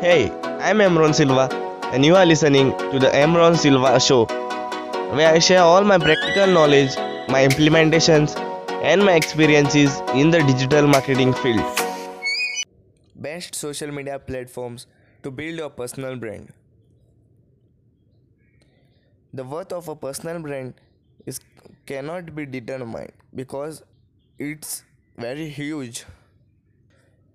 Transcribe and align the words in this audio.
Hey, 0.00 0.30
I'm 0.60 0.80
Emron 0.80 1.14
Silva, 1.14 1.48
and 1.90 2.04
you 2.04 2.16
are 2.16 2.26
listening 2.26 2.72
to 2.90 2.98
the 2.98 3.06
Emron 3.06 3.56
Silva 3.56 3.98
Show, 3.98 4.26
where 5.16 5.32
I 5.32 5.38
share 5.38 5.62
all 5.62 5.84
my 5.84 5.96
practical 5.96 6.48
knowledge, 6.48 6.94
my 7.30 7.46
implementations, 7.46 8.36
and 8.82 9.02
my 9.02 9.14
experiences 9.14 9.98
in 10.14 10.30
the 10.30 10.42
digital 10.42 10.86
marketing 10.86 11.32
field. 11.32 11.64
Best 13.14 13.54
social 13.54 13.90
media 13.90 14.18
platforms 14.18 14.86
to 15.22 15.30
build 15.30 15.56
your 15.56 15.70
personal 15.70 16.16
brand. 16.16 16.52
The 19.32 19.44
worth 19.44 19.72
of 19.72 19.88
a 19.88 19.96
personal 19.96 20.40
brand 20.40 20.74
is 21.24 21.40
cannot 21.86 22.34
be 22.34 22.44
determined 22.44 23.12
because 23.34 23.82
it's 24.38 24.82
very 25.16 25.48
huge 25.48 26.04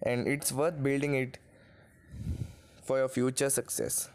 and 0.04 0.28
it's 0.28 0.52
worth 0.52 0.84
building 0.84 1.16
it 1.16 1.40
for 2.82 2.98
your 2.98 3.08
future 3.08 3.50
success. 3.50 4.10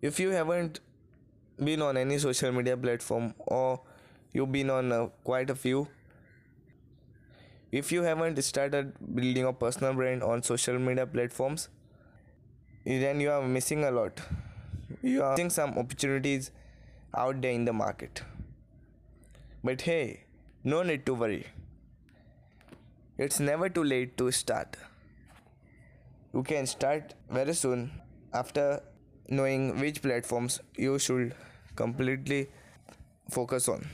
If 0.00 0.20
you 0.20 0.30
haven't 0.30 0.80
been 1.62 1.82
on 1.82 1.96
any 1.96 2.18
social 2.18 2.52
media 2.52 2.76
platform 2.76 3.34
or 3.38 3.80
you've 4.32 4.52
been 4.52 4.70
on 4.70 4.92
uh, 4.92 5.06
quite 5.24 5.50
a 5.50 5.54
few, 5.54 5.88
if 7.72 7.90
you 7.90 8.02
haven't 8.02 8.42
started 8.42 8.92
building 9.14 9.44
a 9.44 9.52
personal 9.52 9.94
brand 9.94 10.22
on 10.22 10.42
social 10.42 10.78
media 10.78 11.06
platforms, 11.06 11.68
then 12.84 13.20
you 13.20 13.30
are 13.30 13.42
missing 13.42 13.84
a 13.84 13.90
lot. 13.90 14.20
You 15.02 15.22
are 15.22 15.32
missing 15.32 15.50
some 15.50 15.76
opportunities 15.76 16.52
out 17.14 17.40
there 17.42 17.50
in 17.50 17.64
the 17.64 17.72
market. 17.72 18.22
But 19.64 19.80
hey, 19.82 20.24
no 20.62 20.82
need 20.82 21.04
to 21.06 21.14
worry. 21.14 21.46
It's 23.18 23.40
never 23.40 23.68
too 23.68 23.82
late 23.82 24.16
to 24.18 24.30
start. 24.30 24.76
You 26.36 26.42
can 26.42 26.66
start 26.66 27.14
very 27.30 27.54
soon 27.54 27.90
after 28.30 28.82
knowing 29.30 29.80
which 29.80 30.02
platforms 30.02 30.60
you 30.76 30.98
should 30.98 31.34
completely 31.76 32.48
focus 33.30 33.70
on. 33.70 33.86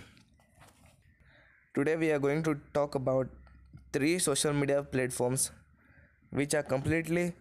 Today, 1.73 1.95
we 1.95 2.11
are 2.11 2.19
going 2.19 2.43
to 2.43 2.57
talk 2.75 2.97
about 2.97 3.29
three 3.93 4.19
social 4.19 4.53
media 4.53 4.83
platforms 4.83 5.53
which 6.31 6.53
are 6.55 6.65
completely 6.65 7.33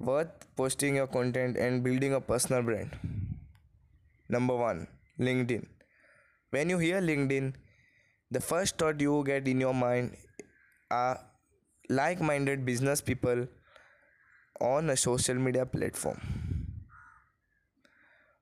worth 0.00 0.48
posting 0.56 0.96
your 0.96 1.06
content 1.06 1.56
and 1.56 1.84
building 1.84 2.14
a 2.14 2.20
personal 2.20 2.64
brand. 2.64 2.90
Number 4.28 4.56
one, 4.56 4.88
LinkedIn. 5.20 5.64
When 6.50 6.70
you 6.70 6.78
hear 6.78 7.00
LinkedIn, 7.00 7.52
the 8.32 8.40
first 8.40 8.78
thought 8.78 9.00
you 9.00 9.22
get 9.24 9.46
in 9.46 9.60
your 9.60 9.74
mind 9.74 10.16
are 10.90 11.20
like 11.88 12.20
minded 12.20 12.64
business 12.64 13.00
people 13.00 13.46
on 14.60 14.90
a 14.90 14.96
social 14.96 15.34
media 15.34 15.66
platform. 15.66 16.20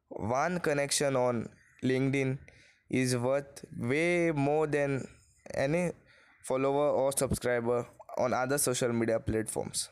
One 0.08 0.60
connection 0.60 1.16
on 1.16 1.48
LinkedIn 1.82 2.38
is 2.90 3.16
worth 3.16 3.64
way 3.78 4.30
more 4.30 4.66
than 4.66 5.06
any 5.54 5.92
follower 6.42 6.90
or 6.90 7.12
subscriber 7.12 7.86
on 8.18 8.34
other 8.34 8.58
social 8.58 8.92
media 8.92 9.18
platforms. 9.18 9.88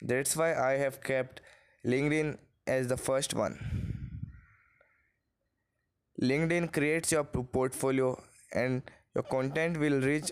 That's 0.00 0.36
why 0.36 0.54
I 0.54 0.72
have 0.78 1.00
kept 1.00 1.40
LinkedIn 1.86 2.38
as 2.66 2.88
the 2.88 2.96
first 2.96 3.34
one. 3.34 3.58
LinkedIn 6.20 6.72
creates 6.72 7.12
your 7.12 7.24
portfolio 7.24 8.20
and 8.52 8.82
your 9.14 9.24
content 9.24 9.78
will 9.78 10.00
reach 10.00 10.30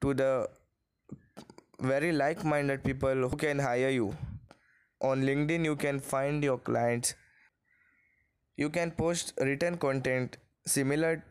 to 0.00 0.14
the 0.14 0.48
very 1.80 2.12
like 2.12 2.44
minded 2.44 2.82
people 2.84 3.28
who 3.28 3.36
can 3.36 3.58
hire 3.58 3.90
you. 3.90 4.16
On 5.00 5.22
LinkedIn, 5.22 5.64
you 5.64 5.76
can 5.76 6.00
find 6.00 6.42
your 6.42 6.58
clients. 6.58 7.14
You 8.56 8.70
can 8.70 8.90
post 8.90 9.32
written 9.38 9.76
content 9.76 10.38
similar 10.66 11.24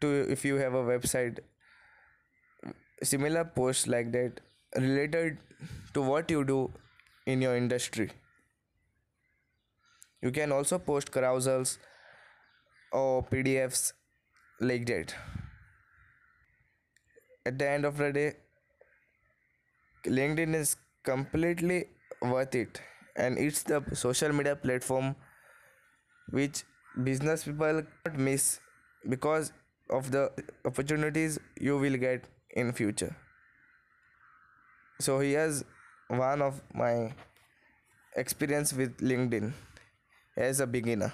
to 0.00 0.08
if 0.30 0.44
you 0.44 0.56
have 0.56 0.74
a 0.74 0.82
website, 0.82 1.38
similar 3.02 3.44
posts 3.44 3.86
like 3.86 4.10
that 4.12 4.40
related 4.76 5.38
to 5.92 6.02
what 6.02 6.30
you 6.30 6.44
do 6.44 6.72
in 7.26 7.40
your 7.40 7.56
industry. 7.56 8.10
You 10.22 10.32
can 10.32 10.52
also 10.52 10.78
post 10.78 11.12
carousels 11.12 11.78
or 12.92 13.22
PDFs 13.22 13.92
like 14.60 14.86
that. 14.86 15.14
At 17.46 17.58
the 17.58 17.68
end 17.68 17.84
of 17.84 17.98
the 17.98 18.12
day, 18.12 18.32
LinkedIn 20.06 20.54
is 20.54 20.76
completely 21.04 21.86
worth 22.22 22.54
it. 22.54 22.80
And 23.16 23.38
it's 23.38 23.62
the 23.62 23.82
social 23.94 24.32
media 24.32 24.56
platform 24.56 25.14
which 26.30 26.64
business 27.02 27.44
people 27.44 27.82
can't 28.04 28.18
miss 28.18 28.60
because 29.08 29.52
of 29.90 30.10
the 30.10 30.30
opportunities 30.64 31.38
you 31.60 31.78
will 31.78 31.96
get 31.96 32.24
in 32.56 32.72
future. 32.72 33.14
So 35.00 35.20
here's 35.20 35.64
one 36.08 36.42
of 36.42 36.60
my 36.74 37.12
experience 38.16 38.72
with 38.72 38.96
linkedin 38.98 39.52
as 40.36 40.60
a 40.60 40.66
beginner. 40.66 41.12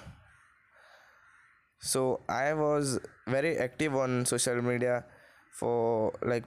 So 1.79 2.21
i 2.29 2.53
was 2.53 2.99
very 3.27 3.57
active 3.57 3.95
on 3.95 4.25
social 4.25 4.61
media 4.61 5.03
for 5.59 6.13
like 6.21 6.45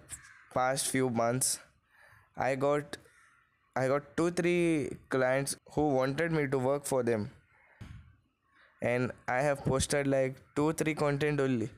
past 0.54 0.86
few 0.88 1.10
months 1.10 1.58
i 2.36 2.54
got 2.54 2.96
i 3.76 3.86
got 3.88 4.16
two 4.16 4.30
three 4.30 4.90
clients 5.08 5.56
who 5.74 5.88
wanted 5.88 6.32
me 6.32 6.46
to 6.46 6.58
work 6.58 6.86
for 6.86 7.02
them. 7.02 7.30
And 8.82 9.12
i 9.28 9.40
have 9.40 9.64
posted 9.64 10.06
like 10.06 10.36
two 10.56 10.72
three 10.72 10.94
content 10.94 11.40
only. 11.40 11.70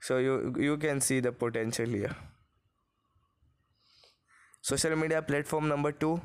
So 0.00 0.18
you 0.18 0.54
you 0.58 0.76
can 0.76 1.00
see 1.00 1.20
the 1.20 1.32
potential 1.32 1.86
here. 1.86 2.16
Social 4.60 4.96
media 4.96 5.22
platform 5.22 5.68
number 5.68 5.92
2 5.92 6.20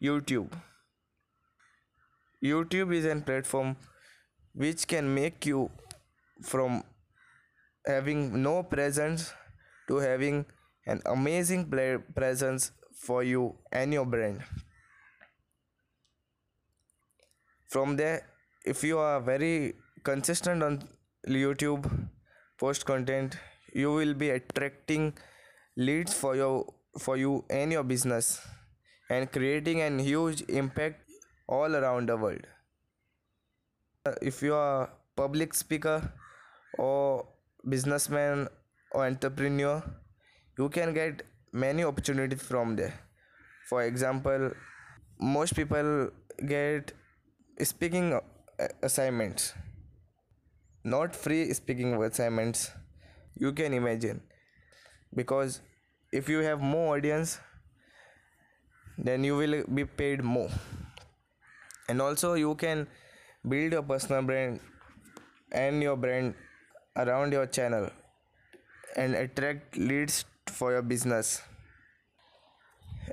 youtube. 0.00 0.52
Youtube 2.42 2.94
is 2.94 3.04
a 3.04 3.16
platform 3.16 3.76
which 4.54 4.86
can 4.86 5.12
make 5.14 5.46
you 5.46 5.70
from 6.42 6.82
having 7.86 8.42
no 8.42 8.62
presence 8.62 9.32
to 9.88 9.96
having 9.96 10.44
an 10.86 11.00
amazing 11.06 11.70
presence 12.14 12.72
for 12.94 13.22
you 13.22 13.56
and 13.70 13.92
your 13.92 14.06
brand. 14.06 14.42
From 17.68 17.96
there 17.96 18.28
if 18.64 18.84
you 18.84 18.98
are 18.98 19.20
very 19.20 19.74
consistent 20.04 20.62
on 20.62 20.82
youtube 21.26 21.86
post 22.58 22.84
content 22.84 23.36
you 23.72 23.92
will 23.92 24.14
be 24.14 24.30
attracting 24.30 25.12
leads 25.76 26.12
for 26.12 26.36
your 26.36 26.66
for 26.98 27.16
you 27.16 27.44
and 27.48 27.72
your 27.72 27.82
business 27.82 28.40
and 29.08 29.30
creating 29.32 29.80
an 29.80 29.98
huge 29.98 30.42
impact 30.48 31.02
all 31.46 31.74
around 31.76 32.08
the 32.08 32.16
world. 32.16 32.46
Uh, 34.06 34.14
if 34.20 34.42
you 34.42 34.54
are 34.54 34.90
public 35.16 35.54
speaker 35.54 36.12
or 36.78 37.26
businessman 37.68 38.48
or 38.92 39.06
entrepreneur 39.06 39.82
you 40.58 40.68
can 40.68 40.92
get 40.94 41.22
many 41.52 41.84
opportunities 41.84 42.42
from 42.42 42.76
there. 42.76 42.94
For 43.68 43.82
example 43.82 44.52
most 45.18 45.54
people 45.54 46.10
get 46.46 46.92
speaking 47.62 48.12
uh, 48.14 48.20
assignments. 48.82 49.54
Not 50.84 51.14
free 51.14 51.52
speaking 51.52 51.94
assignments 52.02 52.70
you 53.38 53.52
can 53.52 53.72
imagine. 53.72 54.20
Because 55.14 55.60
if 56.12 56.28
you 56.28 56.40
have 56.40 56.60
more 56.60 56.96
audience 56.96 57.38
then 58.98 59.24
you 59.24 59.36
will 59.36 59.64
be 59.74 59.84
paid 59.84 60.22
more. 60.22 60.50
And 61.88 62.00
also 62.00 62.34
you 62.34 62.54
can 62.54 62.86
build 63.48 63.72
your 63.72 63.82
personal 63.82 64.22
brand 64.22 64.60
and 65.50 65.82
your 65.82 65.96
brand 65.96 66.34
around 66.96 67.32
your 67.32 67.46
channel 67.46 67.90
and 68.96 69.14
attract 69.14 69.76
leads 69.76 70.24
for 70.50 70.72
your 70.72 70.82
business. 70.82 71.42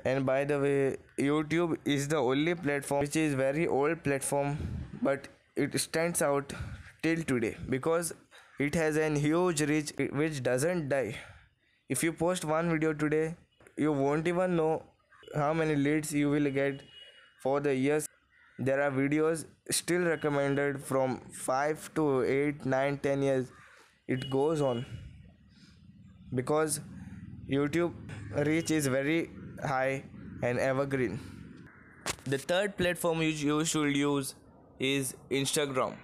And 0.04 0.24
by 0.24 0.44
the 0.44 0.58
way 0.58 0.96
youtube 1.18 1.76
is 1.84 2.08
the 2.08 2.16
only 2.16 2.54
platform 2.54 3.00
which 3.00 3.16
is 3.16 3.34
very 3.34 3.66
old 3.66 4.02
platform 4.04 4.56
but 5.02 5.28
it 5.56 5.78
stands 5.80 6.22
out 6.22 6.52
till 7.02 7.22
today 7.22 7.56
because 7.68 8.12
it 8.58 8.74
has 8.74 8.96
a 8.96 9.08
huge 9.18 9.62
reach 9.62 9.92
which 10.12 10.42
doesn't 10.42 10.88
die. 10.88 11.16
If 11.88 12.02
you 12.04 12.12
post 12.12 12.44
one 12.44 12.70
video 12.70 12.92
today 12.92 13.34
you 13.76 13.92
won't 13.92 14.28
even 14.28 14.56
know 14.56 14.82
how 15.34 15.52
many 15.52 15.74
leads 15.74 16.12
you 16.12 16.30
will 16.30 16.50
get 16.50 16.82
for 17.42 17.60
the 17.60 17.74
years. 17.74 18.06
There 18.58 18.80
are 18.82 18.90
videos 18.90 19.46
still 19.70 20.02
recommended 20.02 20.82
from 20.84 21.20
5 21.32 21.94
to 21.94 22.22
8 22.22 22.66
9 22.66 22.98
10 22.98 23.22
years. 23.22 23.46
It 24.06 24.30
goes 24.30 24.60
on 24.60 24.84
because 26.34 26.80
youtube 27.54 27.92
reach 28.48 28.70
is 28.70 28.86
very 28.96 29.18
high 29.72 30.02
and 30.42 30.58
evergreen 30.70 31.18
The 32.32 32.38
third 32.38 32.76
platform 32.78 33.22
you 33.22 33.64
should 33.70 33.96
use 33.96 34.34
is 34.88 35.14
Instagram. 35.38 35.94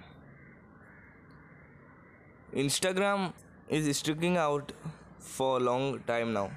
Instagram 2.54 3.32
is 3.69 3.96
sticking 3.98 4.37
out 4.37 4.72
for 5.19 5.56
a 5.58 5.60
long 5.60 6.00
time 6.06 6.32
now. 6.32 6.50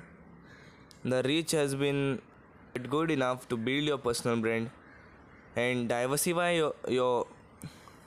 The 1.03 1.21
reach 1.23 1.51
has 1.51 1.75
been 1.75 2.21
good 2.89 3.11
enough 3.11 3.47
to 3.49 3.57
build 3.57 3.83
your 3.83 3.97
personal 3.97 4.37
brand 4.37 4.69
and 5.55 5.89
diversify 5.89 6.51
your, 6.51 6.73
your 6.87 7.27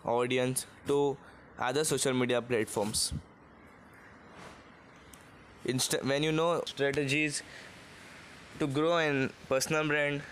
audience 0.04 0.66
to 0.86 1.16
other 1.58 1.84
social 1.84 2.12
media 2.14 2.42
platforms. 2.42 3.12
Insta- 5.66 6.04
when 6.04 6.22
you 6.22 6.32
know 6.32 6.62
strategies 6.66 7.42
to 8.58 8.66
grow 8.66 8.98
a 8.98 9.28
personal 9.48 9.86
brand, 9.86 10.22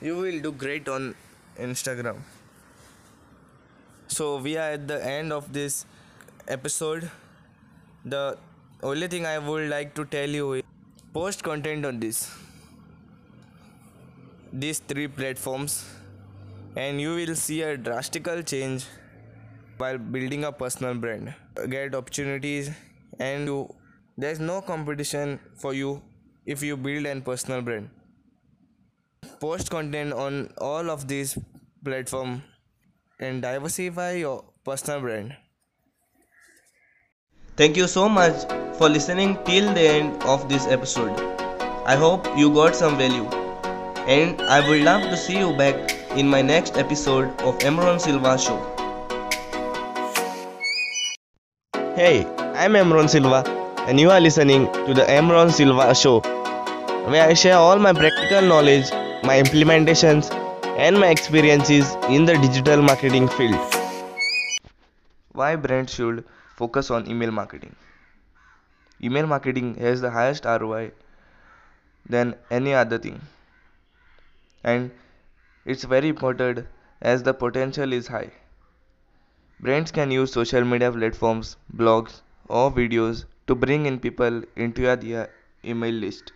you 0.00 0.16
will 0.16 0.40
do 0.40 0.52
great 0.52 0.88
on 0.88 1.14
Instagram. 1.58 2.16
So 4.08 4.36
we 4.38 4.56
are 4.56 4.72
at 4.72 4.86
the 4.88 5.04
end 5.04 5.32
of 5.32 5.52
this 5.52 5.84
episode. 6.48 7.10
The 8.04 8.38
only 8.82 9.08
thing 9.08 9.26
I 9.26 9.38
would 9.38 9.68
like 9.70 9.94
to 9.94 10.04
tell 10.04 10.28
you 10.28 10.52
is 10.54 10.62
post 11.12 11.42
content 11.42 11.86
on 11.86 12.00
this 12.00 12.30
these 14.52 14.78
three 14.80 15.08
platforms 15.08 15.84
and 16.76 17.00
you 17.00 17.14
will 17.14 17.34
see 17.34 17.62
a 17.62 17.76
drastical 17.76 18.42
change 18.42 18.84
while 19.78 19.98
building 19.98 20.44
a 20.44 20.52
personal 20.52 20.94
brand 20.94 21.32
get 21.70 21.94
opportunities 21.94 22.70
and 23.18 23.46
you, 23.46 23.74
there's 24.16 24.40
no 24.40 24.60
competition 24.60 25.38
for 25.56 25.74
you 25.74 26.02
if 26.44 26.62
you 26.62 26.76
build 26.76 27.06
a 27.06 27.20
personal 27.20 27.62
brand 27.62 27.90
post 29.40 29.70
content 29.70 30.12
on 30.12 30.52
all 30.58 30.90
of 30.90 31.08
these 31.08 31.38
platform 31.84 32.42
and 33.20 33.42
diversify 33.42 34.12
your 34.12 34.44
personal 34.64 35.00
brand 35.00 35.34
Thank 37.54 37.76
you 37.76 37.86
so 37.86 38.08
much 38.08 38.44
for 38.78 38.88
listening 38.88 39.36
till 39.44 39.74
the 39.74 39.82
end 39.82 40.22
of 40.22 40.48
this 40.48 40.66
episode. 40.66 41.20
I 41.84 41.96
hope 41.96 42.26
you 42.34 42.48
got 42.54 42.74
some 42.74 42.96
value. 42.96 43.26
And 44.08 44.40
I 44.40 44.66
would 44.66 44.80
love 44.80 45.02
to 45.02 45.16
see 45.18 45.38
you 45.38 45.54
back 45.54 45.92
in 46.16 46.26
my 46.26 46.40
next 46.40 46.78
episode 46.78 47.28
of 47.42 47.58
Emron 47.58 48.00
Silva 48.00 48.38
Show. 48.38 48.56
Hey, 51.94 52.24
I'm 52.54 52.72
Emron 52.72 53.10
Silva, 53.10 53.44
and 53.88 53.98
you 53.98 54.10
are 54.12 54.20
listening 54.20 54.66
to 54.72 54.94
the 54.94 55.02
Emron 55.02 55.50
Silva 55.50 55.92
Show, 55.92 56.20
where 57.10 57.28
I 57.28 57.34
share 57.34 57.56
all 57.56 57.80
my 57.80 57.92
practical 57.92 58.42
knowledge, 58.42 58.88
my 59.24 59.42
implementations, 59.42 60.32
and 60.78 60.98
my 60.98 61.08
experiences 61.08 61.96
in 62.08 62.24
the 62.24 62.34
digital 62.34 62.80
marketing 62.80 63.26
field. 63.26 63.56
Why 65.32 65.56
brands 65.56 65.92
should 65.92 66.24
focus 66.54 66.92
on 66.92 67.10
email 67.10 67.32
marketing? 67.32 67.74
Email 69.02 69.26
marketing 69.26 69.74
has 69.74 70.00
the 70.00 70.10
highest 70.10 70.44
ROI 70.44 70.92
than 72.08 72.36
any 72.52 72.74
other 72.74 72.98
thing, 72.98 73.20
and 74.62 74.92
it's 75.64 75.82
very 75.82 76.08
important 76.08 76.66
as 77.00 77.24
the 77.24 77.34
potential 77.34 77.92
is 77.92 78.06
high. 78.06 78.30
Brands 79.58 79.90
can 79.90 80.12
use 80.12 80.32
social 80.32 80.64
media 80.64 80.92
platforms, 80.92 81.56
blogs, 81.76 82.20
or 82.48 82.70
videos 82.70 83.24
to 83.46 83.54
bring 83.54 83.86
in 83.86 83.98
people 83.98 84.42
into 84.56 84.82
your 84.82 85.28
email 85.64 85.94
list. 85.94 86.32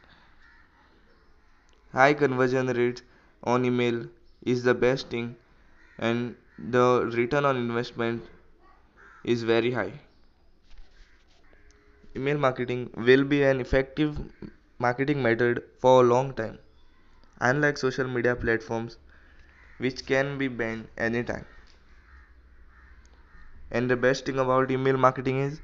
High 1.92 2.14
conversion 2.14 2.66
rates 2.68 3.02
on 3.42 3.64
email 3.64 4.06
is 4.42 4.62
the 4.62 4.74
best 4.74 5.08
thing, 5.10 5.36
and 5.98 6.36
the 6.58 7.10
return 7.14 7.44
on 7.44 7.56
investment 7.56 8.24
is 9.24 9.42
very 9.42 9.72
high. 9.72 9.92
Email 12.16 12.38
marketing 12.38 12.90
will 12.96 13.24
be 13.24 13.42
an 13.42 13.60
effective 13.60 14.18
marketing 14.78 15.22
method 15.22 15.62
for 15.78 16.02
a 16.02 16.06
long 16.06 16.32
time, 16.34 16.58
unlike 17.40 17.78
social 17.78 18.08
media 18.08 18.36
platforms, 18.36 18.98
which 19.78 20.06
can 20.06 20.38
be 20.38 20.48
banned 20.48 20.88
anytime. 20.96 21.46
And 23.70 23.90
the 23.90 23.96
best 23.96 24.26
thing 24.26 24.38
about 24.38 24.70
email 24.70 24.96
marketing 24.96 25.40
is 25.40 25.60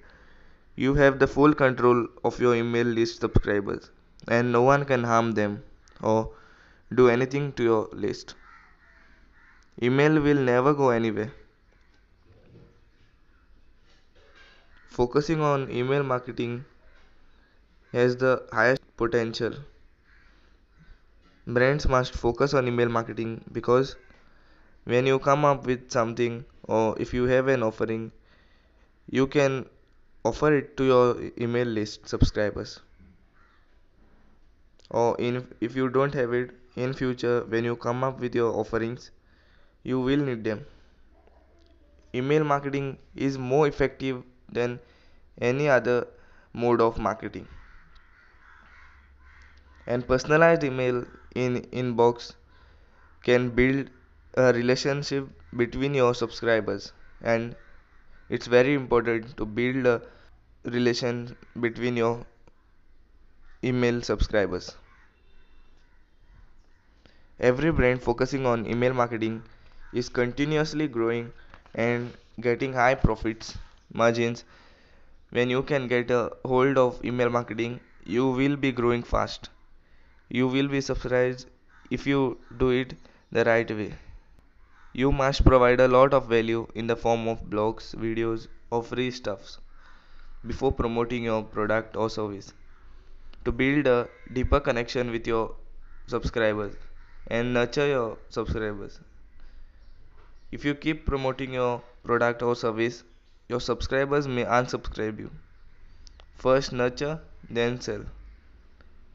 you 0.77 0.95
have 0.95 1.19
the 1.19 1.27
full 1.27 1.55
control 1.55 2.07
of 2.25 2.41
your 2.41 2.55
email 2.55 2.87
list 2.87 3.21
subscribers, 3.21 3.91
and 4.29 4.53
no 4.53 4.63
one 4.63 4.85
can 4.85 5.05
harm 5.05 5.33
them 5.33 5.63
or 6.01 6.31
do 6.95 7.09
anything 7.09 7.53
to 7.55 7.63
your 7.63 7.89
list. 7.93 8.35
Email 9.83 10.21
will 10.21 10.37
never 10.37 10.75
go 10.75 10.91
anywhere. 10.91 11.33
Focusing 14.89 15.41
on 15.41 15.71
email 15.71 16.03
marketing 16.03 16.65
has 17.93 18.17
the 18.17 18.47
highest 18.53 18.83
potential. 18.97 19.55
Brands 21.47 21.89
must 21.89 22.15
focus 22.15 22.55
on 22.55 22.69
email 22.69 22.89
marketing 22.89 23.45
because 23.53 23.97
when 24.85 25.07
you 25.07 25.19
come 25.19 25.45
up 25.45 25.67
with 25.67 25.91
something 25.91 26.45
or 26.65 26.95
if 26.99 27.15
you 27.15 27.25
have 27.25 27.49
an 27.49 27.63
offering, 27.63 28.13
you 29.11 29.27
can 29.27 29.67
offer 30.25 30.55
it 30.57 30.77
to 30.77 30.85
your 30.85 31.17
email 31.39 31.67
list 31.67 32.09
subscribers. 32.09 32.81
Or 34.91 35.17
in 35.19 35.47
if 35.61 35.75
you 35.75 35.89
don't 35.89 36.15
have 36.15 36.33
it 36.33 36.51
in 36.77 36.93
future 36.93 37.45
when 37.49 37.65
you 37.65 37.77
come 37.77 38.05
up 38.05 38.21
with 38.21 38.35
your 38.35 38.53
offerings, 38.55 39.11
you 39.83 40.01
will 40.01 40.19
need 40.19 40.45
them. 40.45 40.67
Email 42.15 42.45
marketing 42.45 42.99
is 43.15 43.39
more 43.39 43.67
effective 43.67 44.23
than 44.51 44.79
any 45.41 45.69
other 45.69 46.07
mode 46.53 46.81
of 46.81 46.99
marketing. 46.99 47.49
And 49.87 50.07
personalized 50.07 50.63
email 50.63 51.05
in 51.35 51.63
inbox 51.73 52.35
can 53.25 53.49
build 53.51 53.89
a 54.35 54.53
relationship 54.53 55.29
between 55.57 55.95
your 55.95 56.15
subscribers 56.15 56.93
and 57.23 57.57
it's 58.29 58.47
very 58.47 58.75
important 58.75 59.37
to 59.37 59.45
build 59.45 59.87
a 59.87 60.03
relation 60.65 61.37
between 61.61 61.97
your 61.97 62.25
email 63.65 64.03
subscribers. 64.03 64.77
Every 67.41 67.73
brand 67.73 68.03
focusing 68.03 68.47
on 68.47 68.67
email 68.67 68.95
marketing 68.95 69.43
is 69.93 70.09
continuously 70.09 70.89
growing 70.89 71.33
and 71.75 72.13
getting 72.41 72.73
high 72.73 72.95
profits 72.95 73.57
margins. 73.93 74.45
When 75.31 75.51
you 75.51 75.63
can 75.63 75.89
get 75.89 76.11
a 76.11 76.33
hold 76.45 76.79
of 76.79 77.05
email 77.05 77.31
marketing 77.31 77.81
you 78.05 78.31
will 78.31 78.57
be 78.57 78.73
growing 78.73 79.03
fast. 79.03 79.49
You 80.29 80.49
will 80.49 80.69
be 80.69 80.81
surprised 80.81 81.49
if 81.91 82.07
you 82.07 82.39
do 82.57 82.71
it 82.71 82.95
the 83.31 83.45
right 83.45 83.71
way 83.71 83.95
you 84.95 85.11
must 85.11 85.43
provide 85.45 85.81
a 85.81 85.89
lot 85.89 86.13
of 86.13 86.29
value 86.29 86.67
in 86.75 86.87
the 86.87 86.97
form 86.97 87.27
of 87.27 87.45
blogs 87.53 87.95
videos 87.95 88.49
or 88.71 88.83
free 88.83 89.11
stuffs 89.11 89.59
before 90.47 90.71
promoting 90.71 91.25
your 91.25 91.43
product 91.43 91.97
or 91.97 92.11
service. 92.11 92.53
To 93.47 93.53
build 93.53 93.87
a 93.87 94.09
deeper 94.33 94.61
connection 94.61 95.11
with 95.11 95.27
your 95.27 95.55
subscribers 96.07 96.75
and 97.29 97.55
nurture 97.55 97.87
your 97.87 98.19
subscribers 98.29 99.01
if 100.51 100.65
you 100.67 100.75
keep 100.75 101.07
promoting 101.07 101.55
your 101.55 101.83
product 102.05 102.43
or 102.43 102.55
service 102.55 103.03
your 103.49 103.61
subscribers 103.61 104.29
may 104.29 104.45
unsubscribe 104.45 105.19
you. 105.19 105.31
First 106.35 106.73
nurture 106.73 107.21
then 107.49 107.81
sell. 107.81 108.05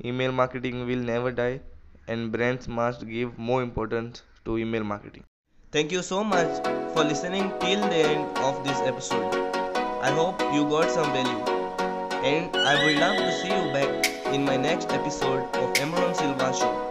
Email 0.03 0.31
marketing 0.31 0.85
will 0.87 1.07
never 1.13 1.31
die 1.31 1.61
and 2.07 2.31
brands 2.31 2.67
must 2.67 3.07
give 3.07 3.37
more 3.37 3.61
importance 3.61 4.23
to 4.45 4.57
email 4.57 4.83
marketing 4.83 5.23
thank 5.71 5.91
you 5.91 6.01
so 6.01 6.23
much 6.23 6.63
for 6.93 7.03
listening 7.03 7.51
till 7.59 7.81
the 7.81 8.01
end 8.11 8.37
of 8.37 8.63
this 8.63 8.79
episode 8.91 9.33
i 10.01 10.09
hope 10.09 10.39
you 10.53 10.63
got 10.69 10.89
some 10.89 11.11
value 11.11 11.43
and 12.23 12.55
i 12.55 12.85
would 12.85 12.97
love 12.97 13.17
to 13.17 13.31
see 13.41 13.49
you 13.49 13.73
back 13.73 14.07
in 14.33 14.43
my 14.43 14.57
next 14.57 14.91
episode 14.91 15.43
of 15.55 15.73
Emron 15.73 16.15
Silva 16.15 16.53
Show. 16.53 16.86